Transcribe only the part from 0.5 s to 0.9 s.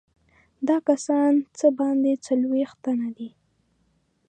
دا